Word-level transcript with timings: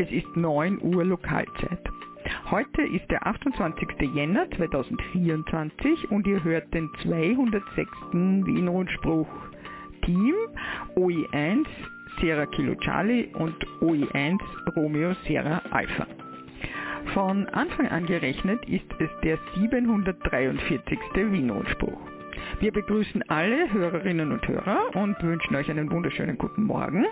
Es 0.00 0.12
ist 0.12 0.36
9 0.36 0.80
Uhr 0.80 1.04
Lokalzeit. 1.04 1.80
Heute 2.52 2.82
ist 2.82 3.10
der 3.10 3.26
28. 3.26 3.88
Jänner 4.14 4.48
2024 4.52 6.12
und 6.12 6.24
ihr 6.24 6.42
hört 6.44 6.72
den 6.72 6.88
206. 7.02 7.90
Wien-Rundspruch 8.12 9.26
Team 10.02 10.34
OE1 10.94 11.66
Sierra 12.20 12.46
Kilo 12.46 12.76
Charlie 12.76 13.26
und 13.34 13.56
OE1 13.80 14.38
Romeo 14.76 15.14
Sierra 15.26 15.62
Alpha. 15.72 16.06
Von 17.12 17.46
Anfang 17.46 17.88
an 17.88 18.06
gerechnet 18.06 18.64
ist 18.68 18.86
es 19.00 19.10
der 19.24 19.36
743. 19.56 20.98
Wien-Rundspruch. 21.14 21.98
Wir 22.60 22.70
begrüßen 22.70 23.24
alle 23.28 23.72
Hörerinnen 23.72 24.30
und 24.30 24.46
Hörer 24.46 24.94
und 24.94 25.20
wünschen 25.24 25.56
euch 25.56 25.68
einen 25.68 25.90
wunderschönen 25.90 26.38
guten 26.38 26.62
Morgen. 26.62 27.04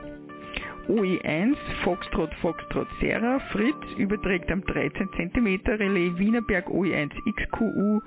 OE1 0.89 1.55
Foxtrot 1.83 2.33
Foxtrot 2.41 2.87
Serra 2.99 3.39
Fritz 3.51 3.75
überträgt 3.97 4.49
am 4.49 4.63
13 4.63 5.09
cm 5.17 5.59
Relais 5.65 6.17
Wienerberg 6.17 6.67
OE1 6.69 7.11
XQU 7.35 8.01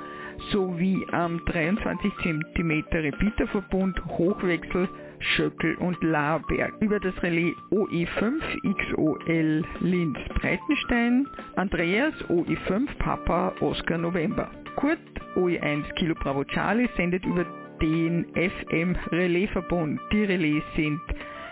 sowie 0.51 1.07
am 1.13 1.45
23 1.45 2.13
cm 2.23 2.85
Repeaterverbund 2.91 4.03
Hochwechsel 4.07 4.89
Schöckel 5.19 5.75
und 5.77 6.03
Laarberg. 6.03 6.73
Über 6.81 6.99
das 6.99 7.15
Relais 7.23 7.55
OE5 7.71 8.41
XOL 8.63 9.65
Linz 9.81 10.19
Breitenstein, 10.41 11.27
Andreas 11.57 12.15
OE5 12.29 12.87
Papa 12.99 13.53
Oscar 13.61 13.99
November. 13.99 14.51
Kurt 14.77 14.99
OE1 15.37 15.93
Kilo 15.95 16.15
Bravo 16.15 16.45
Charlie 16.45 16.89
sendet 16.97 17.25
über 17.27 17.45
den 17.83 18.25
FM 18.35 18.97
Relaisverbund. 19.13 20.01
Die 20.13 20.25
Relais 20.25 20.63
sind 20.77 21.01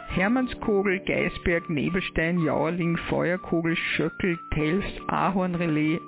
Hermannskogel, 0.09 0.99
Geisberg, 1.01 1.69
Nebelstein, 1.71 2.45
Jauerling, 2.45 2.97
Feuerkogel, 3.09 3.75
Schöckel, 3.77 4.39
Telfs, 4.53 5.01
Ahornrelais, 5.09 6.01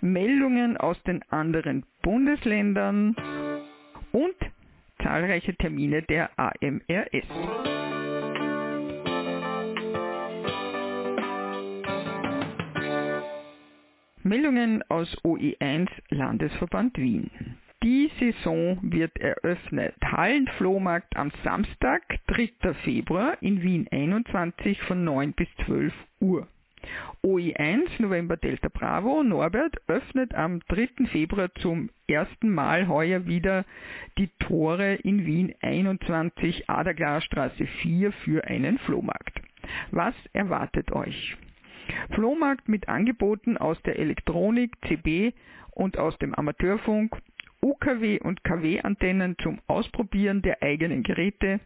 Meldungen 0.00 0.76
aus 0.76 1.00
den 1.02 1.22
anderen 1.30 1.84
Bundesländern 2.02 3.16
und 4.12 4.34
zahlreiche 5.02 5.54
Termine 5.56 6.02
der 6.02 6.30
AMRS. 6.38 7.26
Meldungen 14.22 14.82
aus 14.88 15.08
OE1 15.24 15.88
Landesverband 16.10 16.96
Wien. 16.96 17.30
Die 17.82 18.12
Saison 18.20 18.78
wird 18.80 19.18
eröffnet. 19.18 19.96
Hallenflohmarkt 20.04 21.16
am 21.16 21.32
Samstag, 21.42 22.02
3. 22.28 22.74
Februar 22.84 23.36
in 23.40 23.60
Wien 23.60 23.88
21 23.90 24.80
von 24.82 25.02
9 25.02 25.32
bis 25.32 25.48
12 25.66 25.92
Uhr. 26.20 26.46
OE1 27.24 27.88
November 27.98 28.36
Delta 28.36 28.68
Bravo 28.68 29.24
Norbert 29.24 29.82
öffnet 29.88 30.32
am 30.32 30.60
3. 30.68 31.06
Februar 31.10 31.52
zum 31.56 31.90
ersten 32.06 32.50
Mal 32.50 32.86
heuer 32.86 33.26
wieder 33.26 33.64
die 34.16 34.28
Tore 34.38 34.94
in 34.94 35.26
Wien 35.26 35.52
21 35.60 36.70
Aderglasstraße 36.70 37.66
4 37.66 38.12
für 38.12 38.44
einen 38.44 38.78
Flohmarkt. 38.78 39.40
Was 39.90 40.14
erwartet 40.32 40.92
euch? 40.92 41.36
Flohmarkt 42.14 42.68
mit 42.68 42.88
Angeboten 42.88 43.56
aus 43.56 43.80
der 43.82 43.98
Elektronik, 43.98 44.76
CB 44.86 45.32
und 45.72 45.98
aus 45.98 46.16
dem 46.18 46.34
Amateurfunk, 46.34 47.16
UKW 47.62 48.18
und 48.20 48.42
KW-Antennen 48.44 49.36
zum 49.42 49.60
Ausprobieren 49.66 50.42
der 50.42 50.62
eigenen 50.62 51.02
Geräte, 51.02 51.60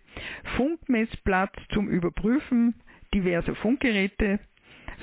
Funkmessplatz 0.57 1.53
zum 1.73 1.89
Überprüfen 1.89 2.75
diverser 3.15 3.55
Funkgeräte, 3.55 4.41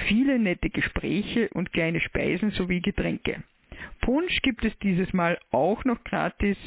viele 0.08 0.38
nette 0.40 0.70
Gespräche 0.70 1.50
und 1.54 1.74
kleine 1.74 2.00
Speisen 2.00 2.52
sowie 2.52 2.82
Getränke. 2.82 3.44
Punsch 4.02 4.42
gibt 4.42 4.64
es 4.66 4.78
dieses 4.80 5.12
Mal 5.14 5.40
auch 5.52 5.84
noch 5.86 6.04
gratis, 6.04 6.58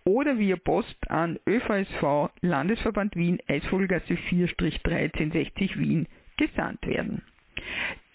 oder 0.03 0.39
via 0.39 0.55
Post 0.55 0.95
an 1.09 1.39
ÖVSV 1.47 2.29
Landesverband 2.41 3.15
Wien 3.15 3.39
Eisvogelgasse 3.47 4.13
4-1360 4.13 5.79
Wien 5.79 6.07
gesandt 6.37 6.85
werden. 6.87 7.23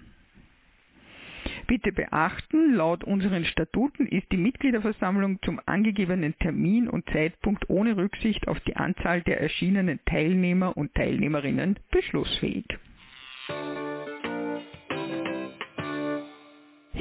Bitte 1.66 1.92
beachten, 1.92 2.74
laut 2.74 3.04
unseren 3.04 3.44
Statuten 3.44 4.06
ist 4.06 4.30
die 4.30 4.36
Mitgliederversammlung 4.36 5.40
zum 5.42 5.60
angegebenen 5.66 6.36
Termin 6.38 6.88
und 6.88 7.08
Zeitpunkt 7.10 7.68
ohne 7.68 7.96
Rücksicht 7.96 8.48
auf 8.48 8.60
die 8.60 8.76
Anzahl 8.76 9.22
der 9.22 9.40
erschienenen 9.40 10.00
Teilnehmer 10.04 10.76
und 10.76 10.94
Teilnehmerinnen 10.94 11.78
beschlussfähig. 11.90 12.66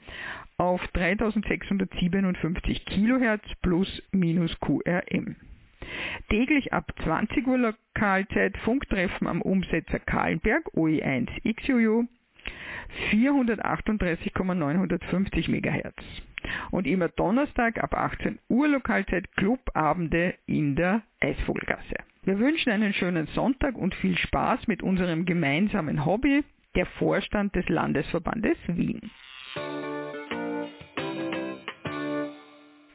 auf 0.57 0.85
3657 0.89 2.85
kHz 2.85 3.55
plus 3.61 4.03
minus 4.11 4.53
QRM. 4.59 5.37
Täglich 6.29 6.73
ab 6.73 6.91
20 7.03 7.47
Uhr 7.47 7.57
Lokalzeit 7.57 8.57
Funktreffen 8.59 9.27
am 9.27 9.41
Umsetzer 9.41 9.99
Kahlenberg 9.99 10.67
OE1 10.75 11.27
XUU 11.55 12.07
438,950 13.09 15.47
MHz. 15.47 15.95
Und 16.71 16.87
immer 16.87 17.09
Donnerstag 17.09 17.83
ab 17.83 17.93
18 17.93 18.39
Uhr 18.49 18.67
Lokalzeit 18.67 19.31
Clubabende 19.35 20.33
in 20.45 20.75
der 20.75 21.03
Eisvogelgasse. 21.19 21.95
Wir 22.23 22.39
wünschen 22.39 22.71
einen 22.71 22.93
schönen 22.93 23.27
Sonntag 23.27 23.75
und 23.75 23.93
viel 23.95 24.17
Spaß 24.17 24.67
mit 24.67 24.83
unserem 24.83 25.25
gemeinsamen 25.25 26.05
Hobby, 26.05 26.43
der 26.75 26.85
Vorstand 26.85 27.55
des 27.55 27.67
Landesverbandes 27.67 28.57
Wien. 28.67 29.11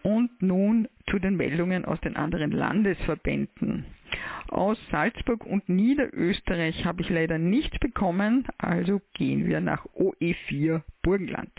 Und 0.03 0.31
nun 0.41 0.89
zu 1.11 1.19
den 1.19 1.37
Meldungen 1.37 1.85
aus 1.85 2.00
den 2.00 2.17
anderen 2.17 2.50
Landesverbänden. 2.50 3.85
Aus 4.49 4.79
Salzburg 4.91 5.44
und 5.44 5.69
Niederösterreich 5.69 6.85
habe 6.85 7.03
ich 7.03 7.11
leider 7.11 7.38
nichts 7.38 7.79
bekommen, 7.79 8.47
also 8.58 9.00
gehen 9.14 9.47
wir 9.47 9.61
nach 9.61 9.85
OE4 9.87 10.82
Burgenland. 11.03 11.50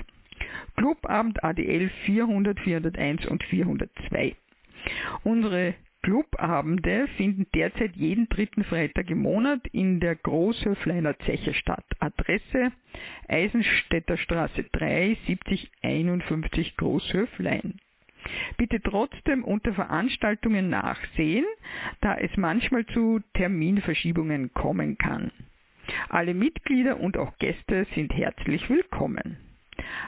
Clubabend 0.75 1.43
ADL 1.43 1.89
400, 2.05 2.59
401 2.59 3.25
und 3.25 3.43
402. 3.43 4.35
Unsere 5.23 5.73
Clubabende 6.03 7.07
finden 7.17 7.47
derzeit 7.53 7.95
jeden 7.95 8.29
dritten 8.29 8.63
Freitag 8.63 9.09
im 9.09 9.19
Monat 9.19 9.67
in 9.73 9.99
der 9.99 10.15
Großhöfleiner 10.15 11.17
Zeche 11.19 11.53
statt. 11.53 11.85
Adresse 11.99 12.71
Eisenstädter 13.27 14.17
Straße 14.17 14.63
3, 14.71 15.17
70 15.27 15.71
51 15.81 16.77
Großhöflein. 16.77 17.79
Bitte 18.57 18.81
trotzdem 18.81 19.43
unter 19.43 19.73
Veranstaltungen 19.73 20.69
nachsehen, 20.69 21.45
da 22.01 22.15
es 22.15 22.35
manchmal 22.37 22.85
zu 22.87 23.21
Terminverschiebungen 23.33 24.53
kommen 24.53 24.97
kann. 24.97 25.31
Alle 26.09 26.33
Mitglieder 26.33 26.99
und 26.99 27.17
auch 27.17 27.37
Gäste 27.37 27.87
sind 27.95 28.13
herzlich 28.13 28.69
willkommen. 28.69 29.37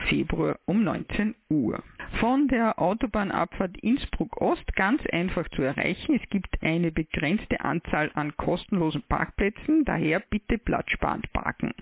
Februar 0.10 0.60
um 0.66 0.84
19 0.84 1.36
Uhr. 1.50 1.84
Von 2.20 2.48
der 2.48 2.80
Autobahnabfahrt 2.80 3.78
Innsbruck 3.78 4.42
Ost 4.42 4.76
ganz 4.76 5.02
einfach 5.08 5.48
zu 5.50 5.62
erreichen. 5.62 6.20
Es 6.22 6.30
gibt 6.30 6.62
eine 6.62 6.92
begrenzte 6.92 7.62
Anzahl 7.62 8.12
an 8.14 8.36
kostenlosen 8.38 9.04
Parkplätzen, 9.08 9.86
daher 9.86 10.20
bitte 10.20 10.58
platzsparend 10.58 11.32
parken. 11.34 11.74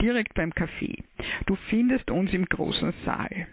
Direkt 0.00 0.34
beim 0.34 0.50
Café. 0.50 1.02
Du 1.46 1.56
findest 1.68 2.10
uns 2.10 2.32
im 2.32 2.46
großen 2.46 2.92
Saal. 3.04 3.46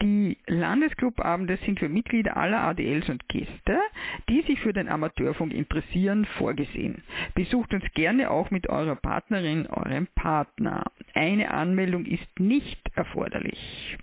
Die 0.00 0.38
Landesclubabende 0.46 1.58
sind 1.64 1.80
für 1.80 1.88
Mitglieder 1.88 2.36
aller 2.36 2.60
ADLs 2.60 3.08
und 3.08 3.28
Gäste, 3.28 3.80
die 4.28 4.42
sich 4.42 4.60
für 4.60 4.72
den 4.72 4.88
Amateurfunk 4.88 5.52
interessieren, 5.52 6.24
vorgesehen. 6.38 7.02
Besucht 7.34 7.74
uns 7.74 7.84
gerne 7.94 8.30
auch 8.30 8.52
mit 8.52 8.68
eurer 8.68 8.94
Partnerin, 8.94 9.66
eurem 9.66 10.06
Partner. 10.14 10.84
Eine 11.18 11.50
Anmeldung 11.50 12.06
ist 12.06 12.38
nicht 12.38 12.80
erforderlich. 12.94 13.98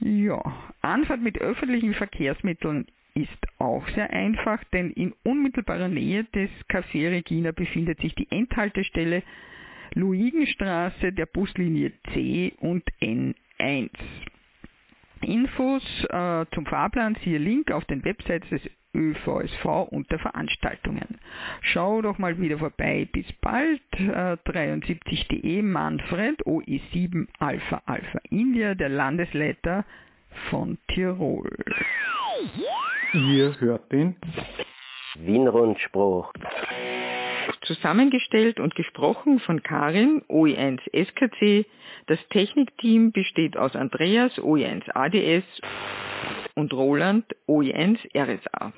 Ja, 0.00 0.42
Anfahrt 0.80 1.20
mit 1.22 1.38
öffentlichen 1.38 1.94
Verkehrsmitteln 1.94 2.86
ist 3.14 3.30
auch 3.58 3.86
sehr 3.90 4.10
einfach, 4.10 4.64
denn 4.72 4.90
in 4.90 5.14
unmittelbarer 5.22 5.86
Nähe 5.86 6.24
des 6.24 6.50
Café 6.68 7.08
Regina 7.12 7.52
befindet 7.52 8.00
sich 8.00 8.12
die 8.16 8.26
Endhaltestelle 8.32 9.22
Luigenstraße 9.94 11.12
der 11.12 11.26
Buslinie 11.26 11.92
C 12.12 12.54
und 12.58 12.82
N1. 13.00 13.90
Infos 15.20 15.84
äh, 16.10 16.46
zum 16.52 16.66
Fahrplan 16.66 17.16
siehe 17.22 17.38
Link 17.38 17.70
auf 17.70 17.84
den 17.84 18.04
Websites 18.04 18.48
des 18.48 18.62
ÖVSV 18.96 19.88
unter 19.90 20.18
Veranstaltungen. 20.18 21.20
Schau 21.60 22.02
doch 22.02 22.18
mal 22.18 22.38
wieder 22.40 22.58
vorbei. 22.58 23.06
Bis 23.12 23.30
bald. 23.40 23.82
Äh, 23.92 24.36
73.de 24.46 25.62
Manfred 25.62 26.42
OE7 26.44 27.26
Alpha 27.38 27.82
Alpha 27.86 28.18
India, 28.30 28.74
der 28.74 28.88
Landesleiter 28.88 29.84
von 30.50 30.78
Tirol. 30.88 31.50
Ihr 33.12 33.60
hört 33.60 33.92
den 33.92 34.16
Wien-Rundspruch. 35.18 36.32
Zusammengestellt 37.66 38.60
und 38.60 38.74
gesprochen 38.74 39.40
von 39.40 39.62
Karin, 39.62 40.22
OE1 40.28 40.80
SKC. 40.92 41.66
Das 42.06 42.18
Technikteam 42.28 43.12
besteht 43.12 43.56
aus 43.56 43.74
Andreas, 43.74 44.32
OE1 44.38 44.90
ADS 44.94 45.44
und 46.54 46.72
Roland, 46.72 47.24
OE1 47.48 47.98
RSA. 48.16 48.72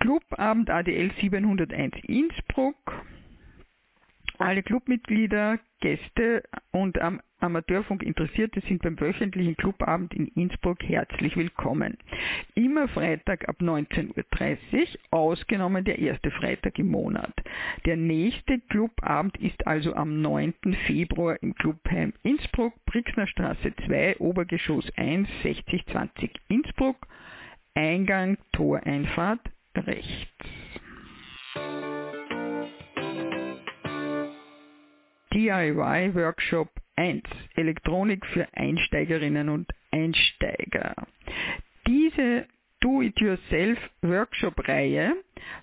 Clubabend 0.00 0.68
ADL 0.68 1.12
701 1.20 1.94
Innsbruck. 2.06 2.76
Alle 4.38 4.62
Clubmitglieder, 4.64 5.60
Gäste 5.80 6.42
und 6.72 7.00
am 7.00 7.20
Amateurfunk 7.42 8.04
Interessierte 8.04 8.60
sind 8.68 8.82
beim 8.82 8.98
wöchentlichen 9.00 9.56
Clubabend 9.56 10.14
in 10.14 10.28
Innsbruck 10.28 10.80
herzlich 10.84 11.36
willkommen. 11.36 11.98
Immer 12.54 12.86
Freitag 12.86 13.48
ab 13.48 13.56
19.30 13.60 14.12
Uhr, 14.12 14.86
ausgenommen 15.10 15.84
der 15.84 15.98
erste 15.98 16.30
Freitag 16.30 16.78
im 16.78 16.88
Monat. 16.88 17.34
Der 17.84 17.96
nächste 17.96 18.60
Clubabend 18.68 19.36
ist 19.38 19.66
also 19.66 19.92
am 19.94 20.22
9. 20.22 20.54
Februar 20.86 21.36
im 21.42 21.56
Clubheim 21.56 22.12
Innsbruck, 22.22 22.74
Brixner 22.86 23.26
Straße 23.26 23.74
2, 23.86 24.18
Obergeschoss 24.18 24.88
1, 24.96 25.28
6020 25.42 26.30
Innsbruck, 26.48 27.08
Eingang, 27.74 28.38
Toreinfahrt 28.52 29.40
rechts. 29.74 30.28
DIY 35.32 36.14
Workshop 36.14 36.68
1. 37.02 37.22
Elektronik 37.56 38.24
für 38.26 38.46
Einsteigerinnen 38.54 39.48
und 39.48 39.68
Einsteiger. 39.90 40.94
Diese 41.84 42.46
Do-it-yourself-Workshop-Reihe 42.78 45.16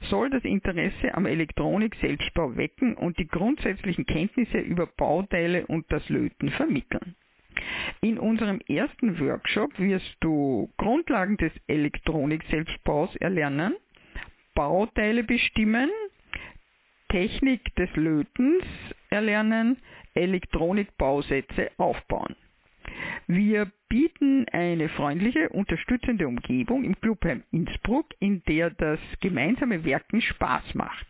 soll 0.09 0.29
das 0.31 0.43
Interesse 0.43 1.15
am 1.15 1.25
Elektronik-Selbstbau 1.25 2.57
wecken 2.57 2.93
und 2.95 3.17
die 3.17 3.29
grundsätzlichen 3.29 4.05
Kenntnisse 4.05 4.57
über 4.57 4.85
Bauteile 4.85 5.65
und 5.67 5.89
das 5.89 6.09
Löten 6.09 6.49
vermitteln. 6.49 7.15
In 8.01 8.19
unserem 8.19 8.59
ersten 8.67 9.17
Workshop 9.21 9.79
wirst 9.79 10.17
du 10.19 10.69
Grundlagen 10.75 11.37
des 11.37 11.53
Elektronik-Selbstbaus 11.67 13.15
erlernen, 13.15 13.77
Bauteile 14.55 15.23
bestimmen, 15.23 15.89
Technik 17.07 17.73
des 17.75 17.95
Lötens 17.95 18.65
erlernen, 19.09 19.77
Elektronikbausätze 20.19 21.71
aufbauen. 21.77 22.35
Wir 23.27 23.71
bieten 23.89 24.45
eine 24.51 24.89
freundliche, 24.89 25.49
unterstützende 25.49 26.27
Umgebung 26.27 26.83
im 26.83 26.99
Clubheim 26.99 27.43
Innsbruck, 27.51 28.07
in 28.19 28.43
der 28.47 28.71
das 28.71 28.99
gemeinsame 29.21 29.83
Werken 29.85 30.21
Spaß 30.21 30.75
macht. 30.75 31.07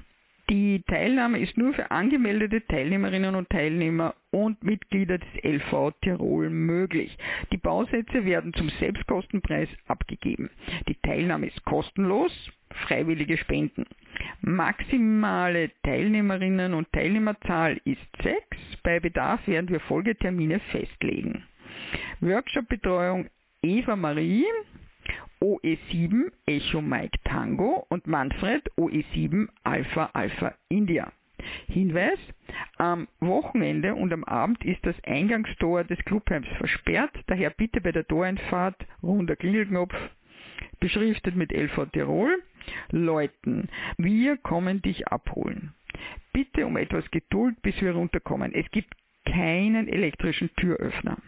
Die 0.50 0.82
Teilnahme 0.82 1.38
ist 1.38 1.56
nur 1.56 1.72
für 1.72 1.90
angemeldete 1.90 2.66
Teilnehmerinnen 2.66 3.34
und 3.34 3.48
Teilnehmer 3.48 4.14
und 4.30 4.62
Mitglieder 4.62 5.16
des 5.16 5.28
LV 5.42 5.92
Tirol 6.02 6.50
möglich. 6.50 7.16
Die 7.50 7.56
Bausätze 7.56 8.26
werden 8.26 8.52
zum 8.52 8.68
Selbstkostenpreis 8.68 9.70
abgegeben. 9.86 10.50
Die 10.86 10.96
Teilnahme 10.96 11.46
ist 11.46 11.64
kostenlos, 11.64 12.30
freiwillige 12.86 13.38
Spenden. 13.38 13.86
Maximale 14.42 15.70
Teilnehmerinnen 15.82 16.74
und 16.74 16.92
Teilnehmerzahl 16.92 17.80
ist 17.84 18.06
6. 18.22 18.44
Bei 18.84 19.00
Bedarf 19.00 19.46
werden 19.48 19.70
wir 19.70 19.80
Folgetermine 19.80 20.60
festlegen. 20.70 21.42
Workshop-Betreuung 22.20 23.30
Eva 23.62 23.96
Marie, 23.96 24.44
OE7 25.40 26.30
Echo 26.46 26.82
Mike 26.82 27.18
Tango 27.24 27.86
und 27.88 28.06
Manfred 28.06 28.70
OE7 28.76 29.48
Alpha 29.64 30.10
Alpha 30.12 30.54
India. 30.68 31.10
Hinweis, 31.66 32.18
am 32.76 33.08
Wochenende 33.20 33.94
und 33.94 34.12
am 34.12 34.22
Abend 34.24 34.62
ist 34.64 34.84
das 34.84 34.96
Eingangstor 35.04 35.84
des 35.84 35.98
Clubheims 36.04 36.46
versperrt, 36.58 37.14
daher 37.26 37.50
bitte 37.50 37.80
bei 37.80 37.90
der 37.90 38.06
Toreinfahrt 38.06 38.76
runder 39.02 39.36
Klingelknopf, 39.36 39.94
beschriftet 40.80 41.36
mit 41.36 41.52
LV 41.52 41.86
Tirol, 41.92 42.42
läuten. 42.90 43.68
Wir 43.98 44.36
kommen 44.36 44.82
dich 44.82 45.08
abholen. 45.08 45.74
Bitte 46.32 46.66
um 46.66 46.76
etwas 46.76 47.08
Geduld, 47.10 47.60
bis 47.62 47.80
wir 47.80 47.92
runterkommen. 47.92 48.52
Es 48.54 48.70
gibt 48.70 48.94
keinen 49.24 49.88
elektrischen 49.88 50.50
Türöffner. 50.56 51.18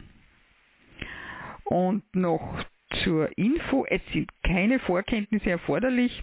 Und 1.65 2.03
noch 2.15 2.65
zur 3.05 3.37
Info, 3.37 3.85
es 3.89 4.01
sind 4.13 4.31
keine 4.43 4.79
Vorkenntnisse 4.79 5.51
erforderlich, 5.51 6.23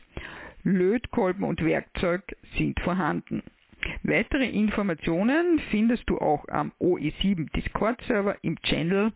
Lötkolben 0.63 1.43
und 1.43 1.63
Werkzeug 1.63 2.23
sind 2.57 2.79
vorhanden. 2.79 3.43
Weitere 4.03 4.47
Informationen 4.47 5.59
findest 5.71 6.09
du 6.09 6.19
auch 6.19 6.47
am 6.47 6.71
OE7 6.79 7.51
Discord-Server 7.51 8.37
im 8.41 8.57
Channel 8.61 9.11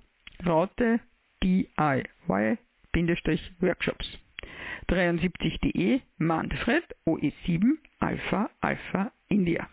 Raute 0.45 0.99
DIY-Workshops. 2.97 4.17
73.de 4.89 6.01
Manfred 6.17 6.83
OE7 7.05 7.77
Alpha 7.99 8.49
Alpha 8.61 9.11
India. 9.29 9.69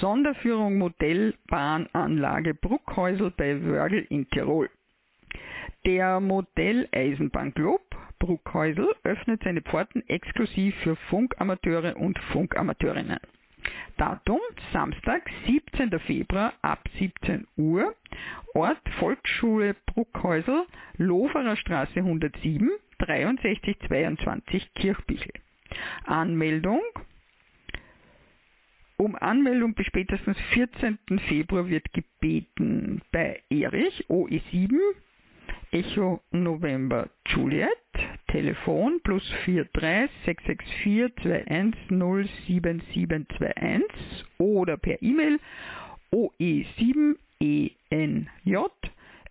Sonderführung 0.00 0.78
Modellbahnanlage 0.78 2.54
Bruckhäusl 2.54 3.30
bei 3.36 3.62
Wörgl 3.62 4.06
in 4.08 4.28
Tirol. 4.30 4.70
Der 5.84 6.20
Modelleisenbahnclub 6.20 7.82
Bruckhäusl 8.18 8.94
öffnet 9.02 9.42
seine 9.44 9.60
Pforten 9.60 10.02
exklusiv 10.08 10.74
für 10.76 10.96
Funkamateure 10.96 11.96
und 11.96 12.18
Funkamateurinnen. 12.32 13.20
Datum 13.96 14.40
Samstag, 14.72 15.28
17. 15.46 15.98
Februar 16.00 16.52
ab 16.62 16.84
17 16.98 17.46
Uhr. 17.56 17.94
Ort 18.54 18.80
Volksschule 18.98 19.74
Bruckhäusl, 19.86 20.66
Loferer 20.96 21.56
Straße 21.56 21.96
107, 21.96 22.70
6322 22.98 24.74
Kirchbichel. 24.74 25.32
Anmeldung 26.04 26.82
um 28.96 29.16
Anmeldung 29.16 29.74
bis 29.74 29.86
spätestens 29.86 30.38
14. 30.52 30.98
Februar 31.28 31.68
wird 31.68 31.92
gebeten 31.92 33.02
bei 33.10 33.42
Erich 33.50 34.06
OE7 34.08 34.78
Echo 35.74 36.20
November 36.30 37.08
Juliet 37.26 37.68
Telefon 38.28 39.00
plus 39.02 39.28
43 39.44 40.08
664 40.24 41.48
21 41.48 42.30
07721 42.46 44.24
oder 44.38 44.76
per 44.76 45.02
E-Mail 45.02 45.40
oe7enj 46.12 47.16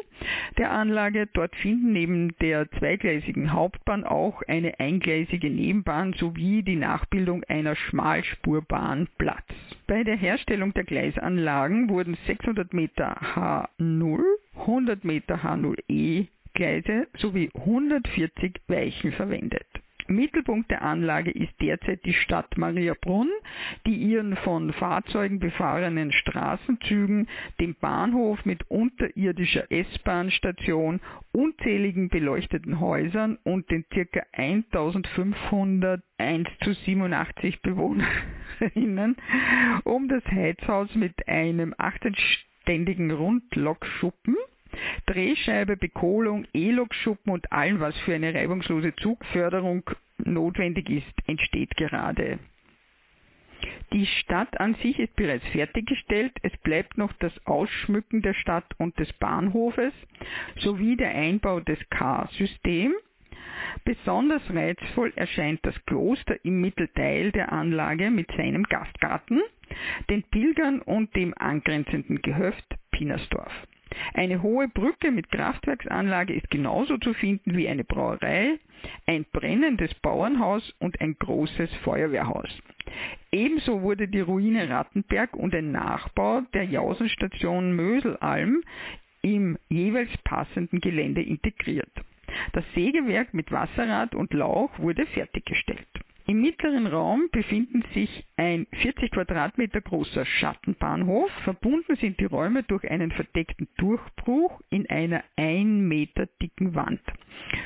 der 0.57 0.71
Anlage. 0.71 1.29
Dort 1.33 1.57
finden 1.57 1.93
neben 1.93 2.37
der 2.39 2.71
zweigleisigen 2.73 3.53
Hauptbahn 3.53 4.05
auch 4.05 4.43
eine 4.47 4.79
eingleisige 4.79 5.51
Nebenbahn 5.51 6.13
sowie 6.13 6.63
die 6.63 6.77
Nachbildung 6.77 7.43
einer 7.45 7.75
Schmalspurbahn 7.75 9.09
Platz. 9.19 9.45
Bei 9.87 10.05
der 10.05 10.17
Herstellung 10.17 10.73
der 10.75 10.85
Gleisanlagen 10.85 11.91
wurden 11.91 12.17
600 12.27 12.73
Meter 12.73 13.17
H0, 13.35 14.23
100 14.61 15.05
Meter 15.05 15.43
H0E 15.43 16.29
Gleise 16.55 17.09
sowie 17.19 17.51
140 17.55 18.61
Weichen 18.69 19.13
verwendet. 19.13 19.67
Mittelpunkt 20.09 20.71
der 20.71 20.83
Anlage 20.83 21.31
ist 21.31 21.53
derzeit 21.61 22.05
die 22.05 22.15
Stadt 22.15 22.57
Mariabrunn, 22.57 23.31
die 23.87 23.95
ihren 23.95 24.37
von 24.37 24.73
Fahrzeugen 24.73 25.39
befahrenen 25.39 26.13
Straßenzügen, 26.13 27.29
dem 27.61 27.75
Bahnhof 27.81 28.45
mit 28.45 28.71
unterirdischer 28.71 29.71
S-Bahn-Station, 29.71 31.01
unzähligen 31.33 32.09
beleuchteten 32.09 32.81
Häusern 32.81 33.39
und 33.45 33.71
den 33.71 33.85
ca. 33.89 34.23
1500 34.33 36.03
1 36.19 36.49
zu 36.63 36.73
87 36.73 37.63
Bewohnerinnen 37.63 39.17
um 39.85 40.09
das 40.09 40.25
Heizhaus 40.27 40.95
mit 40.95 41.27
einem 41.27 41.75
18-ständigen 41.75 43.11
Rundlokschuppen 43.11 44.37
Drehscheibe, 45.07 45.77
Bekohlung, 45.77 46.47
E-Log-Schuppen 46.53 47.33
und 47.33 47.53
allem, 47.53 47.81
was 47.81 47.97
für 48.01 48.15
eine 48.15 48.35
reibungslose 48.35 48.95
Zugförderung 48.97 49.83
notwendig 50.19 50.89
ist, 50.91 51.29
entsteht 51.29 51.77
gerade. 51.77 52.39
Die 53.93 54.07
Stadt 54.07 54.59
an 54.59 54.75
sich 54.77 54.99
ist 54.99 55.15
bereits 55.17 55.47
fertiggestellt, 55.49 56.33
es 56.43 56.57
bleibt 56.59 56.97
noch 56.97 57.13
das 57.15 57.33
Ausschmücken 57.47 58.23
der 58.23 58.35
Stadt 58.35 58.65
und 58.79 58.99
des 58.99 59.13
Bahnhofes 59.15 59.93
sowie 60.57 60.97
der 60.97 61.15
Einbau 61.15 61.61
des 61.61 61.79
K-Systems. 61.91 62.95
Besonders 63.85 64.43
reizvoll 64.51 65.13
erscheint 65.15 65.61
das 65.63 65.75
Kloster 65.85 66.43
im 66.45 66.61
Mittelteil 66.61 67.33
der 67.33 67.53
Anlage 67.53 68.11
mit 68.11 68.31
seinem 68.37 68.65
Gastgarten, 68.65 69.41
den 70.11 70.23
Pilgern 70.25 70.81
und 70.81 71.15
dem 71.15 71.35
angrenzenden 71.37 72.21
Gehöft 72.23 72.65
Pinersdorf. 72.91 73.53
Eine 74.15 74.43
hohe 74.43 74.69
Brücke 74.69 75.11
mit 75.11 75.31
Kraftwerksanlage 75.31 76.35
ist 76.35 76.51
genauso 76.51 76.99
zu 76.99 77.15
finden 77.15 77.57
wie 77.57 77.69
eine 77.69 77.85
Brauerei, 77.85 78.59
ein 79.07 79.25
brennendes 79.33 79.95
Bauernhaus 79.95 80.75
und 80.79 81.01
ein 81.01 81.17
großes 81.19 81.73
Feuerwehrhaus. 81.85 82.49
Ebenso 83.31 83.83
wurde 83.83 84.09
die 84.09 84.21
Ruine 84.21 84.69
Rattenberg 84.69 85.35
und 85.35 85.55
ein 85.55 85.73
Nachbau 85.73 86.43
der 86.53 86.65
Jausenstation 86.65 87.75
Möselalm 87.75 88.63
im 89.23 89.57
jeweils 89.69 90.11
passenden 90.25 90.81
Gelände 90.81 91.23
integriert. 91.23 91.93
Das 92.53 92.65
Sägewerk 92.75 93.35
mit 93.35 93.53
Wasserrad 93.53 94.15
und 94.15 94.33
Lauch 94.33 94.79
wurde 94.79 95.07
fertiggestellt. 95.07 95.87
Im 96.27 96.41
mittleren 96.41 96.87
Raum 96.87 97.29
befinden 97.33 97.83
sich 97.95 98.25
ein 98.37 98.69
40 98.81 99.11
Quadratmeter 99.11 99.81
großer 99.81 100.25
Schattenbahnhof. 100.25 101.29
Verbunden 101.45 101.97
sind 101.97 102.21
die 102.21 102.27
Räume 102.27 102.63
durch 102.63 102.89
einen 102.89 103.11
verdeckten 103.11 103.67
Durchbruch 103.77 104.61
in 104.71 104.89
einer 104.89 105.25
1 105.37 105.83
Meter 105.83 106.29
dicken 106.41 106.77
Wand. 106.77 107.01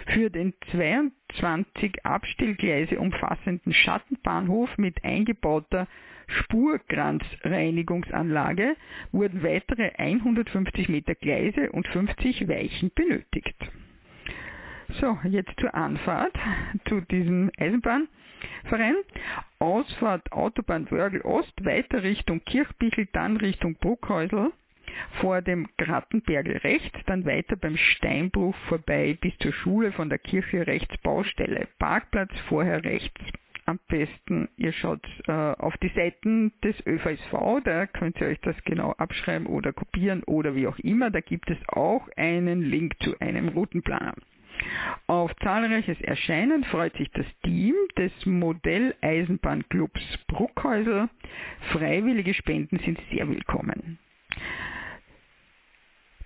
Für 0.06 0.30
den 0.30 0.54
22 0.70 2.06
Abstellgleise 2.06 2.98
umfassenden 2.98 3.74
Schattenbahnhof 3.74 4.78
mit 4.78 5.04
eingebauter 5.04 5.86
Spurkranzreinigungsanlage 6.28 8.74
wurden 9.12 9.42
weitere 9.42 9.90
150 9.98 10.88
Meter 10.88 11.14
Gleise 11.14 11.70
und 11.72 11.86
50 11.88 12.48
Weichen 12.48 12.90
benötigt. 12.94 13.54
So, 15.00 15.18
jetzt 15.24 15.52
zur 15.60 15.74
Anfahrt 15.74 16.32
zu 16.88 17.02
diesem 17.02 17.50
Eisenbahn. 17.58 18.08
Verein. 18.64 18.96
Ausfahrt 19.58 20.32
Autobahn 20.32 20.90
Wörgl 20.90 21.22
Ost, 21.22 21.64
weiter 21.64 22.02
Richtung 22.02 22.44
Kirchbichel, 22.44 23.08
dann 23.12 23.36
Richtung 23.36 23.76
Bruckhäusl, 23.76 24.52
vor 25.20 25.42
dem 25.42 25.68
Grattenbergel 25.78 26.58
rechts, 26.58 26.98
dann 27.06 27.24
weiter 27.24 27.56
beim 27.56 27.76
Steinbruch 27.76 28.54
vorbei 28.68 29.16
bis 29.20 29.36
zur 29.38 29.52
Schule 29.52 29.92
von 29.92 30.08
der 30.08 30.18
Kirche 30.18 30.66
rechts 30.66 30.96
Baustelle. 30.98 31.68
Parkplatz 31.78 32.32
vorher 32.48 32.84
rechts. 32.84 33.20
Am 33.66 33.80
besten, 33.88 34.48
ihr 34.56 34.72
schaut 34.72 35.04
äh, 35.26 35.32
auf 35.32 35.76
die 35.78 35.88
Seiten 35.88 36.52
des 36.62 36.76
ÖVSV, 36.86 37.64
da 37.64 37.86
könnt 37.86 38.20
ihr 38.20 38.28
euch 38.28 38.40
das 38.42 38.54
genau 38.64 38.92
abschreiben 38.92 39.48
oder 39.48 39.72
kopieren 39.72 40.22
oder 40.22 40.54
wie 40.54 40.68
auch 40.68 40.78
immer. 40.78 41.10
Da 41.10 41.20
gibt 41.20 41.50
es 41.50 41.58
auch 41.68 42.08
einen 42.16 42.62
Link 42.62 42.94
zu 43.02 43.18
einem 43.18 43.48
Routenplaner. 43.48 44.14
Auf 45.06 45.34
zahlreiches 45.36 46.00
Erscheinen 46.00 46.64
freut 46.64 46.96
sich 46.96 47.10
das 47.12 47.26
Team 47.44 47.74
des 47.96 48.12
Modelleisenbahnclubs 48.24 50.00
Bruckhäusl. 50.26 51.08
Freiwillige 51.72 52.34
Spenden 52.34 52.78
sind 52.80 52.98
sehr 53.10 53.28
willkommen. 53.28 53.98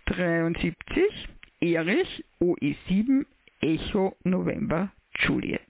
73 0.06 1.28
Erich 1.60 2.24
OE7 2.40 3.26
Echo 3.60 4.16
November 4.24 4.90
Juliet. 5.18 5.60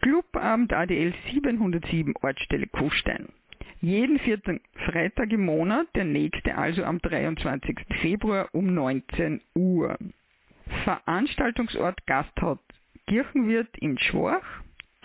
Clubabend 0.00 0.72
ADL 0.72 1.14
707 1.32 2.14
Ortsstelle 2.22 2.66
Kufstein. 2.66 3.28
Jeden 3.86 4.18
vierten 4.18 4.60
Freitag 4.84 5.32
im 5.32 5.44
Monat, 5.44 5.86
der 5.94 6.04
nächste 6.04 6.58
also 6.58 6.82
am 6.82 6.98
23. 6.98 7.76
Februar 8.00 8.48
um 8.50 8.74
19 8.74 9.40
Uhr. 9.54 9.96
Veranstaltungsort 10.82 12.04
Gasthaus 12.04 12.58
Kirchenwirt 13.06 13.78
in 13.78 13.96
Schwach, 13.96 14.42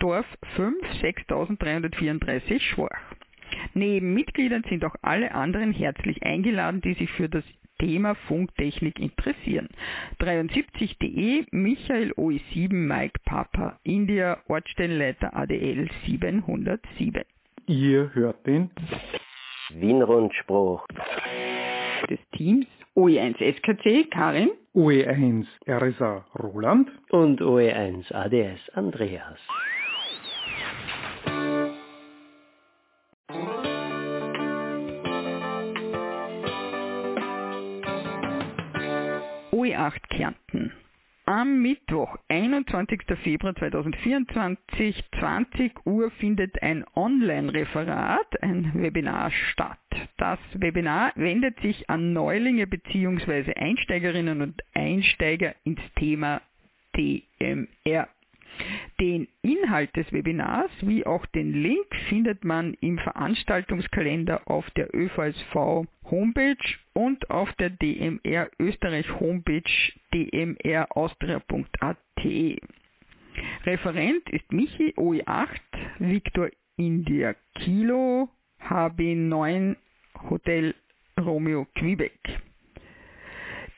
Dorf 0.00 0.26
5, 0.56 0.74
6334 1.00 2.70
Schwach. 2.70 3.14
Neben 3.72 4.14
Mitgliedern 4.14 4.64
sind 4.68 4.84
auch 4.84 4.96
alle 5.00 5.32
anderen 5.32 5.72
herzlich 5.72 6.20
eingeladen, 6.24 6.80
die 6.80 6.94
sich 6.94 7.10
für 7.12 7.28
das 7.28 7.44
Thema 7.78 8.16
Funktechnik 8.26 8.98
interessieren. 8.98 9.68
73.de 10.18 11.46
Michael 11.52 12.10
OE7 12.14 12.72
Mike 12.72 13.20
Papa 13.24 13.78
India 13.84 14.38
Ortsstellenleiter 14.48 15.36
ADL 15.36 15.88
707. 16.04 17.22
Ihr 17.72 18.14
hört 18.14 18.46
den 18.46 18.70
Wienrundspruch 19.70 20.86
des 22.10 22.18
Teams 22.36 22.66
OE1 22.94 23.38
SKC 23.38 24.10
Karin, 24.10 24.50
OE1 24.74 25.46
RSA 25.66 26.26
Roland 26.38 26.90
und 27.08 27.40
OE1 27.40 28.12
ADS 28.12 28.60
Andreas. 28.74 29.38
OE8 39.50 40.08
Kärnten. 40.10 40.41
Am 41.34 41.62
Mittwoch, 41.62 42.18
21. 42.28 43.04
Februar 43.22 43.54
2024, 43.54 45.02
20 45.18 45.86
Uhr 45.86 46.10
findet 46.10 46.62
ein 46.62 46.84
Online-Referat, 46.94 48.42
ein 48.42 48.70
Webinar 48.74 49.30
statt. 49.30 49.78
Das 50.18 50.38
Webinar 50.52 51.12
wendet 51.14 51.58
sich 51.60 51.88
an 51.88 52.12
Neulinge 52.12 52.66
bzw. 52.66 53.54
Einsteigerinnen 53.54 54.42
und 54.42 54.62
Einsteiger 54.74 55.54
ins 55.64 55.80
Thema 55.96 56.42
DMR. 56.94 58.08
Den 59.00 59.28
Inhalt 59.42 59.96
des 59.96 60.12
Webinars 60.12 60.70
wie 60.82 61.04
auch 61.06 61.26
den 61.26 61.52
Link 61.52 61.86
findet 62.08 62.44
man 62.44 62.74
im 62.74 62.98
Veranstaltungskalender 62.98 64.42
auf 64.48 64.70
der 64.72 64.94
ÖVSV 64.94 65.86
Homepage 66.10 66.56
und 66.92 67.30
auf 67.30 67.52
der 67.54 67.70
DMR 67.70 68.50
Österreich 68.58 69.08
Homepage 69.18 69.62
dmraustria.at. 70.14 71.98
Referent 73.64 74.28
ist 74.30 74.52
Michi 74.52 74.94
OE8 74.96 75.60
Victor 75.98 76.50
India 76.76 77.34
Kilo 77.54 78.28
HB9 78.68 79.76
Hotel 80.28 80.74
Romeo 81.18 81.66
Quebec. 81.74 82.18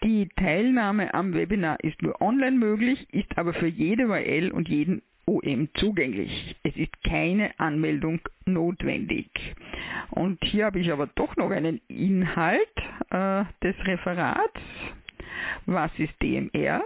Die 0.04 0.28
Teilnahme 0.36 1.14
am 1.14 1.32
Webinar 1.32 1.82
ist 1.82 2.02
nur 2.02 2.20
online 2.20 2.58
möglich, 2.58 3.08
ist 3.10 3.38
aber 3.38 3.54
für 3.54 3.68
jede 3.68 4.02
YL 4.02 4.50
und 4.50 4.68
jeden 4.68 5.00
OM 5.24 5.70
zugänglich. 5.76 6.56
Es 6.62 6.76
ist 6.76 6.92
keine 7.04 7.58
Anmeldung 7.58 8.20
notwendig. 8.44 9.30
Und 10.10 10.44
hier 10.44 10.66
habe 10.66 10.80
ich 10.80 10.92
aber 10.92 11.06
doch 11.06 11.34
noch 11.36 11.50
einen 11.50 11.80
Inhalt 11.88 12.76
äh, 13.08 13.44
des 13.62 13.74
Referats. 13.86 14.60
Was 15.64 15.90
ist 15.96 16.12
DMR? 16.22 16.84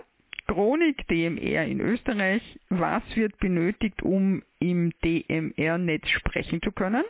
Chronik 0.49 1.07
DMR 1.09 1.67
in 1.67 1.81
Österreich. 1.81 2.43
Was 2.71 3.03
wird 3.15 3.39
benötigt, 3.39 4.03
um 4.03 4.43
im 4.59 4.93
DMR-Netz 5.05 6.09
sprechen 6.09 6.63
zu 6.63 6.73
können? 6.73 7.05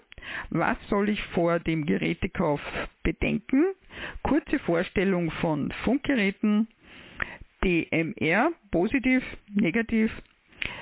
Was 0.50 0.76
soll 0.88 1.08
ich 1.08 1.22
vor 1.28 1.60
dem 1.60 1.86
Gerätekauf 1.86 2.60
bedenken? 3.04 3.64
Kurze 4.22 4.58
Vorstellung 4.58 5.30
von 5.40 5.72
Funkgeräten. 5.84 6.68
DMR, 7.64 8.50
positiv, 8.70 9.22
negativ. 9.54 10.10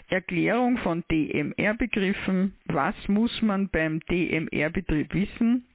Erklärung 0.09 0.79
von 0.79 1.05
DMR-Begriffen. 1.11 2.55
Was 2.66 2.95
muss 3.09 3.42
man 3.42 3.69
beim 3.69 4.01
DMR-Betrieb 4.01 5.12
wissen? 5.12 5.66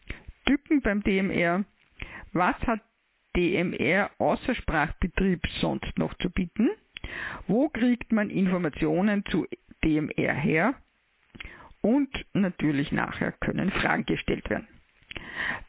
Typen 0.46 0.82
beim 0.82 1.04
DMR. 1.04 1.64
Was 2.34 2.56
hat 2.66 2.82
DMR 3.36 4.12
außer 4.18 4.56
Sprachbetrieb 4.56 5.42
sonst 5.60 5.98
noch 5.98 6.14
zu 6.16 6.30
bieten? 6.30 6.70
Wo 7.48 7.70
kriegt 7.70 8.12
man 8.12 8.30
Informationen 8.30 9.26
zu 9.26 9.48
DMR 9.84 10.34
her? 10.34 10.76
Und 11.82 12.10
natürlich 12.34 12.92
nachher 12.92 13.32
können 13.32 13.72
Fragen 13.72 14.06
gestellt 14.06 14.50
werden. 14.50 14.68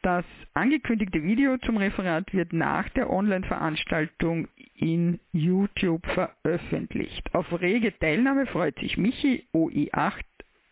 Das 0.01 0.25
angekündigte 0.53 1.23
Video 1.23 1.57
zum 1.57 1.77
Referat 1.77 2.33
wird 2.33 2.53
nach 2.53 2.87
der 2.89 3.09
Online-Veranstaltung 3.09 4.47
in 4.75 5.19
YouTube 5.31 6.05
veröffentlicht. 6.07 7.33
Auf 7.33 7.59
rege 7.59 7.97
Teilnahme 7.97 8.45
freut 8.45 8.77
sich 8.79 8.97
Michi 8.97 9.47
OI8 9.53 10.23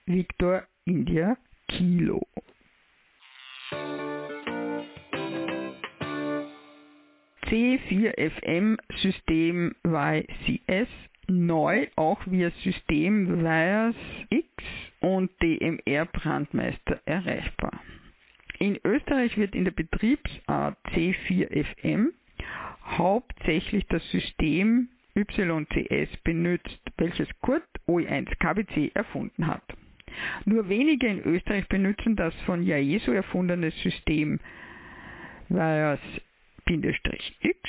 Victor 0.05 0.63
India 0.85 1.37
Kilo. 1.67 2.27
C4FM 7.51 8.77
System 9.01 9.75
YCS 9.85 10.87
neu 11.27 11.87
auch 11.97 12.19
via 12.25 12.49
System 12.63 13.43
VIAS 13.43 13.95
X 14.29 14.47
und 15.01 15.29
DMR 15.41 16.05
Brandmeister 16.05 17.01
erreichbar. 17.03 17.81
In 18.59 18.79
Österreich 18.85 19.37
wird 19.37 19.53
in 19.53 19.65
der 19.65 19.71
Betriebsart 19.71 20.77
C4FM 20.93 22.13
hauptsächlich 22.85 23.85
das 23.87 24.09
System 24.11 24.87
YCS 25.15 26.15
benutzt, 26.23 26.79
welches 26.97 27.27
Kurt 27.41 27.67
OE1 27.85 28.33
KBC 28.39 28.91
erfunden 28.93 29.47
hat. 29.47 29.63
Nur 30.45 30.69
wenige 30.69 31.07
in 31.07 31.21
Österreich 31.21 31.67
benutzen 31.67 32.15
das 32.15 32.33
von 32.45 32.63
Yaesu 32.63 33.11
erfundene 33.11 33.71
System 33.71 34.39
VIAS 35.49 35.99
X. 36.65 37.59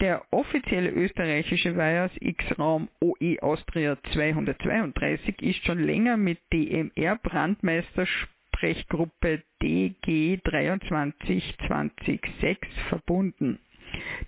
Der 0.00 0.24
offizielle 0.32 0.90
österreichische 0.90 1.76
Weihers 1.76 2.10
X-Raum 2.20 2.88
OE 3.00 3.38
Austria 3.40 3.96
232 4.12 5.40
ist 5.42 5.64
schon 5.64 5.78
länger 5.78 6.16
mit 6.16 6.38
DMR 6.52 7.16
Brandmeister 7.16 8.06
Sprechgruppe 8.06 9.42
DG 9.62 10.38
23226 10.38 12.58
verbunden. 12.88 13.60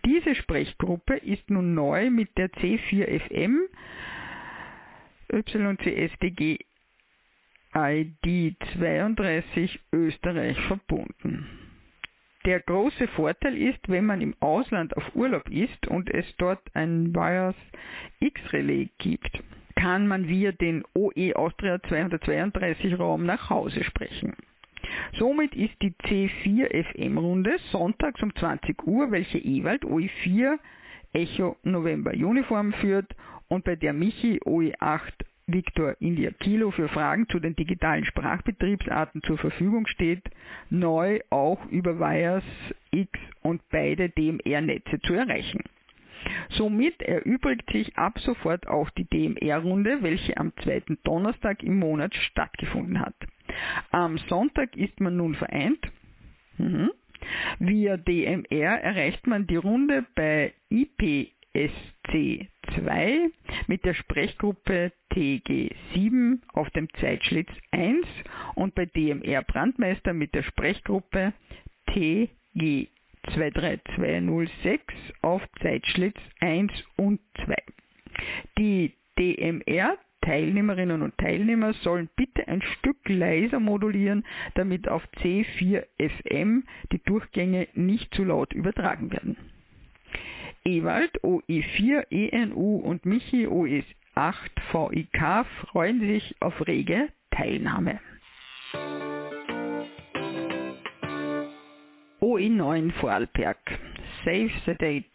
Diese 0.04 0.34
Sprechgruppe 0.34 1.16
ist 1.16 1.50
nun 1.50 1.74
neu 1.74 2.10
mit 2.10 2.36
der 2.38 2.48
C4FM 2.50 3.58
YCSDG 5.32 6.58
ID 7.74 8.56
32 8.74 9.80
Österreich 9.92 10.58
verbunden. 10.62 11.65
Der 12.46 12.60
große 12.60 13.08
Vorteil 13.08 13.56
ist, 13.56 13.88
wenn 13.88 14.06
man 14.06 14.20
im 14.20 14.36
Ausland 14.38 14.96
auf 14.96 15.16
Urlaub 15.16 15.50
ist 15.50 15.88
und 15.88 16.08
es 16.08 16.24
dort 16.38 16.60
ein 16.74 17.12
Wires 17.12 17.56
X-Relais 18.20 18.88
gibt, 18.98 19.42
kann 19.74 20.06
man 20.06 20.28
via 20.28 20.52
den 20.52 20.84
OE 20.94 21.34
Austria 21.34 21.82
232 21.82 23.00
Raum 23.00 23.26
nach 23.26 23.50
Hause 23.50 23.82
sprechen. 23.82 24.36
Somit 25.18 25.56
ist 25.56 25.74
die 25.82 25.90
C4 25.90 26.84
FM-Runde 26.84 27.58
sonntags 27.72 28.22
um 28.22 28.32
20 28.32 28.86
Uhr, 28.86 29.10
welche 29.10 29.38
Ewald 29.38 29.82
OE4 29.82 30.56
Echo 31.14 31.56
November 31.64 32.12
Uniform 32.12 32.72
führt 32.74 33.16
und 33.48 33.64
bei 33.64 33.74
der 33.74 33.92
Michi 33.92 34.38
OE8 34.44 35.14
Victor 35.48 35.96
India 36.00 36.32
Kilo 36.32 36.72
für 36.72 36.88
Fragen 36.88 37.28
zu 37.28 37.38
den 37.38 37.54
digitalen 37.54 38.04
Sprachbetriebsarten 38.04 39.22
zur 39.22 39.38
Verfügung 39.38 39.86
steht, 39.86 40.24
neu 40.70 41.20
auch 41.30 41.64
über 41.66 42.00
Wires 42.00 42.44
X 42.90 43.10
und 43.42 43.62
beide 43.70 44.08
DMR-Netze 44.08 45.00
zu 45.00 45.14
erreichen. 45.14 45.62
Somit 46.50 47.00
erübrigt 47.02 47.70
sich 47.70 47.96
ab 47.96 48.18
sofort 48.18 48.66
auch 48.66 48.90
die 48.90 49.04
DMR-Runde, 49.04 50.02
welche 50.02 50.36
am 50.36 50.52
zweiten 50.62 50.98
Donnerstag 51.04 51.62
im 51.62 51.78
Monat 51.78 52.14
stattgefunden 52.14 53.00
hat. 53.00 53.14
Am 53.90 54.18
Sonntag 54.28 54.76
ist 54.76 54.98
man 55.00 55.16
nun 55.16 55.36
vereint. 55.36 55.78
Mhm. 56.58 56.90
Via 57.60 57.96
DMR 57.96 58.80
erreicht 58.80 59.26
man 59.26 59.46
die 59.46 59.56
Runde 59.56 60.04
bei 60.14 60.54
IP 60.70 61.35
SC2 61.56 63.30
mit 63.66 63.84
der 63.84 63.94
Sprechgruppe 63.94 64.92
TG7 65.12 66.38
auf 66.52 66.70
dem 66.70 66.88
Zeitschlitz 67.00 67.50
1 67.70 68.06
und 68.54 68.74
bei 68.74 68.86
DMR 68.86 69.42
Brandmeister 69.42 70.12
mit 70.12 70.34
der 70.34 70.42
Sprechgruppe 70.42 71.32
TG23206 71.88 74.80
auf 75.22 75.42
Zeitschlitz 75.62 76.18
1 76.40 76.72
und 76.96 77.20
2. 77.44 77.54
Die 78.58 78.92
DMR 79.18 79.96
Teilnehmerinnen 80.22 81.02
und 81.02 81.16
Teilnehmer 81.18 81.72
sollen 81.74 82.08
bitte 82.16 82.48
ein 82.48 82.60
Stück 82.60 83.08
leiser 83.08 83.60
modulieren, 83.60 84.26
damit 84.54 84.88
auf 84.88 85.06
C4 85.18 85.84
FM 85.98 86.64
die 86.90 87.00
Durchgänge 87.04 87.68
nicht 87.74 88.12
zu 88.12 88.24
laut 88.24 88.52
übertragen 88.52 89.12
werden. 89.12 89.36
Ewald 90.66 91.22
OE4 91.22 92.10
ENU 92.10 92.78
und 92.78 93.06
Michi 93.06 93.46
OE8 93.46 93.84
VIK 94.72 95.46
freuen 95.60 96.00
sich 96.00 96.34
auf 96.40 96.66
rege 96.66 97.08
Teilnahme. 97.30 98.00
OE9 102.20 102.92
Vorarlberg. 102.94 103.58
Save 104.24 104.50
the 104.66 104.74
date. 104.74 105.06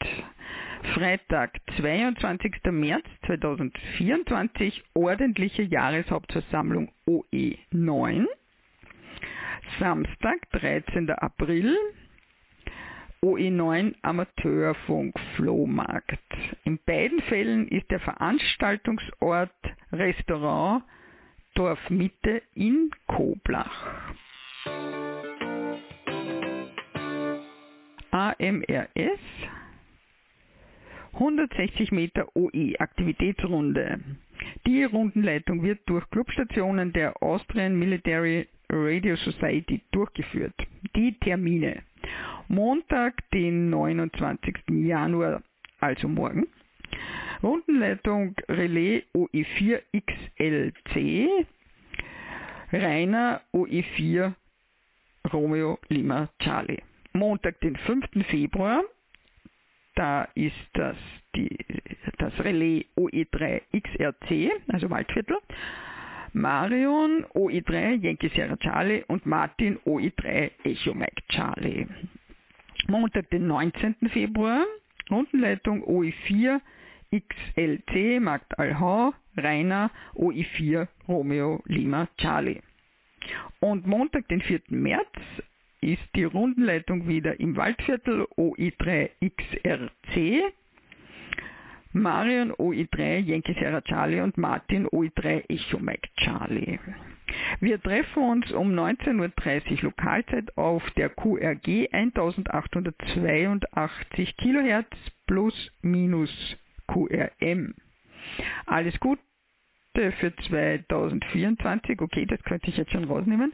Freitag, 0.94 1.60
22. 1.78 2.72
März 2.72 3.06
2024, 3.28 4.84
ordentliche 4.94 5.64
Jahreshauptversammlung 5.64 6.92
OE9. 7.06 8.26
Samstag, 9.80 10.50
13. 10.54 11.10
April, 11.12 11.76
OE9 13.23 13.93
Amateurfunk 14.01 15.13
Flohmarkt. 15.36 16.19
In 16.63 16.79
beiden 16.88 17.21
Fällen 17.21 17.67
ist 17.67 17.91
der 17.91 17.99
Veranstaltungsort 17.99 19.53
Restaurant 19.91 20.84
Dorfmitte 21.53 22.41
in 22.55 22.89
Koblach. 23.05 24.15
AMRS 28.10 29.19
160 31.13 31.91
Meter 31.91 32.27
OE 32.36 32.75
Aktivitätsrunde. 32.79 33.99
Die 34.65 34.84
Rundenleitung 34.84 35.62
wird 35.62 35.81
durch 35.86 36.10
Clubstationen 36.10 36.91
der 36.91 37.21
Austrian 37.21 37.77
Military 37.77 38.47
Radio 38.71 39.15
Society 39.15 39.84
durchgeführt. 39.91 40.55
Die 40.95 41.13
Termine. 41.19 41.84
Montag, 42.48 43.30
den 43.32 43.70
29. 43.70 44.56
Januar, 44.70 45.42
also 45.80 46.08
morgen. 46.08 46.48
Rundenleitung 47.42 48.36
Relais 48.50 49.04
OE4 49.16 49.82
XLC, 49.94 51.48
Rainer 52.72 53.42
OE4 53.54 54.34
Romeo 55.32 55.80
Lima 55.90 56.30
Charlie. 56.40 56.82
Montag, 57.14 57.60
den 57.62 57.76
5. 57.76 58.06
Februar, 58.28 58.84
da 59.96 60.28
ist 60.36 60.56
das, 60.74 60.98
die, 61.36 61.58
das 62.18 62.34
Relais 62.40 62.86
OE3 62.96 63.62
XRC, 63.74 64.52
also 64.68 64.90
Waldviertel. 64.90 65.38
Marion 66.34 67.26
OE3 67.36 68.02
Yankee 68.02 68.30
Sierra 68.30 68.56
Charlie 68.58 69.04
und 69.08 69.26
Martin 69.26 69.78
OE3 69.86 70.52
Echo 70.63 70.94
Mike 70.94 71.24
Charlie. 71.30 71.88
Montag, 72.88 73.30
den 73.30 73.48
19. 73.48 73.96
Februar, 74.12 74.65
Rundenleitung 75.10 75.84
OE4 75.84 76.62
XLC 77.12 78.22
Markt 78.22 78.58
Alhau, 78.58 79.13
Rainer 79.36 79.91
OE4 80.15 80.88
Romeo 81.08 81.62
Lima 81.65 82.08
Charlie. 82.17 82.62
Und 83.60 83.86
Montag, 83.86 84.28
den 84.30 84.41
4. 84.41 84.62
März, 84.70 85.10
ist 85.82 86.02
die 86.15 86.24
Rundenleitung 86.24 87.08
wieder 87.08 87.39
im 87.39 87.58
Waldviertel 87.58 88.28
OI3 88.38 89.10
XRC. 89.20 90.54
Marion 91.93 92.51
OI3 92.54 93.19
Yankee 93.19 93.54
Sierra 93.54 93.82
Charlie 93.82 94.21
und 94.21 94.38
Martin 94.38 94.88
OI3 94.88 95.49
Echo 95.49 95.77
Mike 95.80 96.10
Charlie. 96.17 96.80
Wir 97.60 97.82
treffen 97.82 98.23
uns 98.23 98.51
um 98.51 98.73
19.30 98.73 99.71
Uhr 99.71 99.82
Lokalzeit 99.84 100.58
auf 100.58 100.84
der 100.91 101.10
QRG 101.10 101.89
1882 101.91 104.38
kHz 104.38 104.88
plus 105.27 105.71
minus 105.82 106.30
QRM. 106.88 107.75
Alles 108.65 108.97
Gute 108.99 109.21
für 109.93 110.34
2024. 110.47 112.01
Okay, 112.01 112.25
das 112.25 112.41
könnte 112.43 112.69
ich 112.69 112.77
jetzt 112.77 112.91
schon 112.91 113.04
rausnehmen. 113.06 113.54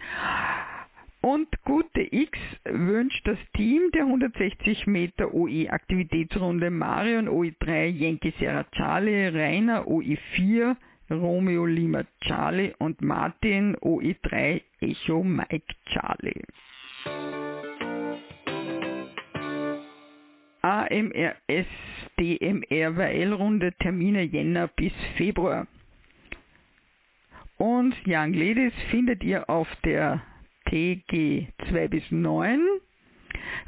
Und 1.21 1.47
Gute 1.63 2.01
X 2.13 2.37
wünscht 2.65 3.27
das 3.27 3.39
Team 3.55 3.89
der 3.93 4.03
160 4.03 4.87
Meter 4.87 5.33
OE 5.33 5.67
Aktivitätsrunde 5.69 6.69
Marion 6.69 7.27
OE3 7.27 7.87
Yankee 7.87 8.33
Sierra 8.39 8.65
Charlie, 8.71 9.27
Rainer 9.27 9.87
OE4 9.87 10.75
Romeo 11.09 11.65
Lima 11.65 12.03
Charlie 12.21 12.73
und 12.79 13.01
Martin 13.01 13.75
OE3 13.77 14.61
Echo 14.79 15.23
Mike 15.23 15.73
Charlie. 15.85 16.43
AMRS 20.61 21.67
DMR 22.19 22.97
WL-Runde 22.97 23.73
Termine 23.79 24.23
Jänner 24.23 24.67
bis 24.67 24.93
Februar. 25.15 25.67
Und 27.57 27.95
Young 28.05 28.33
Ladies 28.33 28.73
findet 28.91 29.23
ihr 29.23 29.49
auf 29.49 29.67
der 29.83 30.21
TG 30.69 31.47
2 31.69 31.87
bis 31.87 32.03
9, 32.11 32.59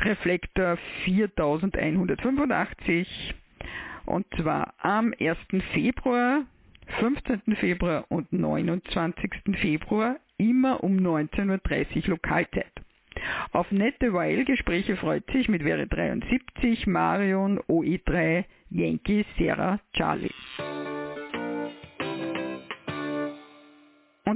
Reflektor 0.01 0.77
4185 1.05 3.33
und 4.05 4.25
zwar 4.35 4.73
am 4.79 5.13
1. 5.19 5.37
Februar, 5.73 6.45
15. 6.99 7.55
Februar 7.55 8.05
und 8.09 8.33
29. 8.33 9.31
Februar 9.61 10.17
immer 10.37 10.83
um 10.83 10.97
19.30 10.97 12.03
Uhr 12.03 12.09
Lokalzeit. 12.09 12.71
Auf 13.51 13.71
nette 13.71 14.07
YL-Gespräche 14.07 14.95
freut 14.95 15.29
sich 15.31 15.49
mit 15.49 15.63
Wäre 15.63 15.87
73 15.87 16.87
Marion 16.87 17.59
OE3 17.67 18.45
Yankee 18.69 19.25
Sierra 19.37 19.79
Charlie. 19.93 20.31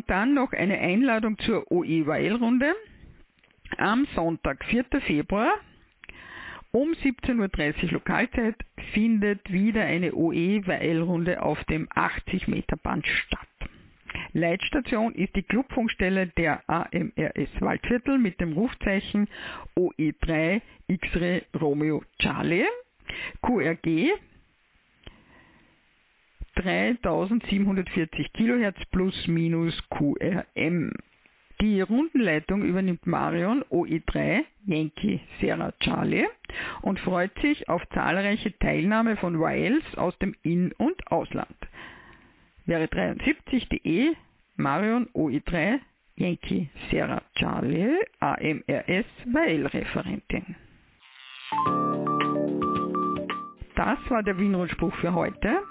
Und 0.04 0.10
dann 0.10 0.34
noch 0.34 0.52
eine 0.52 0.80
Einladung 0.80 1.38
zur 1.38 1.72
OE-Weil-Runde 1.72 2.76
am 3.78 4.06
Sonntag, 4.16 4.66
4. 4.66 4.84
Februar 5.00 5.54
um 6.72 6.92
17.30 6.92 7.86
Uhr 7.86 7.92
Lokalzeit 7.92 8.56
findet 8.92 9.50
wieder 9.50 9.84
eine 9.84 10.14
OE-Weil-Runde 10.14 11.42
auf 11.42 11.64
dem 11.66 11.88
80 11.96 12.50
Meter 12.50 12.76
Band 12.76 13.08
statt. 13.08 13.48
Leitstation 14.34 15.16
ist 15.16 15.38
die 15.38 15.44
Clubfunkstelle 15.44 16.28
der 16.28 16.68
AMRS 16.68 17.62
Waldviertel 17.62 18.18
mit 18.18 18.42
dem 18.42 18.52
Rufzeichen 18.52 19.30
OE3 19.78 20.62
X-Ray 20.88 21.44
Romeo 21.62 22.04
Charlie. 22.20 22.66
QRG 23.42 24.12
3740 26.56 28.34
kHz 28.34 28.86
plus 28.92 29.28
minus 29.28 29.78
QRM. 29.90 30.92
Die 31.62 31.82
Rundenleitung 31.82 32.64
übernimmt 32.64 33.08
Marion 33.08 33.64
OE3 33.70 34.44
Yankee 34.66 35.22
Sierra 35.40 35.72
Charlie 35.80 36.28
und 36.82 37.00
freut 37.00 37.38
sich 37.40 37.70
auf 37.70 37.82
zahlreiche 37.94 38.58
Teilnahme 38.60 39.16
von 39.18 39.40
Wiles 39.40 39.84
aus 39.96 40.18
dem 40.20 40.36
In- 40.42 40.74
und 40.74 41.08
Ausland. 41.12 41.56
Wäre 42.66 42.86
73.de 42.86 44.14
Marion 44.56 45.08
OE3 45.14 45.80
Yankee 46.16 46.70
Sierra 46.90 47.22
Charlie 47.36 47.98
AMRS 48.20 49.06
Weil-Referentin. 49.32 50.56
Das 53.76 53.98
war 54.10 54.24
der 54.24 54.38
Wienrundspruch 54.38 54.94
für 54.96 55.14
heute. 55.14 55.64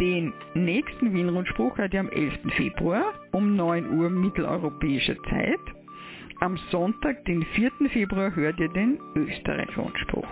Den 0.00 0.32
nächsten 0.54 1.14
Wienrundspruch 1.14 1.78
hört 1.78 1.94
ihr 1.94 2.00
am 2.00 2.10
11. 2.10 2.34
Februar 2.56 3.14
um 3.32 3.56
9 3.56 3.98
Uhr 3.98 4.10
mitteleuropäischer 4.10 5.16
Zeit. 5.24 5.58
Am 6.40 6.56
Sonntag, 6.70 7.24
den 7.24 7.42
4. 7.42 7.72
Februar, 7.90 8.36
hört 8.36 8.60
ihr 8.60 8.68
den 8.68 9.00
Österreich-Rundspruch. 9.16 10.28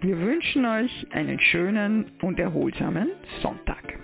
Wir 0.00 0.18
wünschen 0.18 0.64
euch 0.64 1.06
einen 1.10 1.38
schönen 1.40 2.10
und 2.22 2.38
erholsamen 2.38 3.10
Sonntag. 3.42 3.98